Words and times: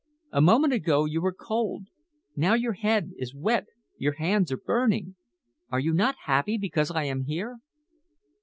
A 0.31 0.41
moment 0.41 0.73
ago 0.73 1.05
you 1.05 1.21
were 1.21 1.31
cold. 1.31 1.83
Now 2.35 2.55
your 2.55 2.73
head 2.73 3.11
is 3.17 3.35
wet, 3.35 3.67
your 3.99 4.13
hands 4.13 4.51
are 4.51 4.57
burning. 4.57 5.13
Are 5.69 5.79
you 5.79 5.93
not 5.93 6.15
happy 6.25 6.57
because 6.57 6.89
I 6.89 7.03
am 7.03 7.21
here?" 7.25 7.59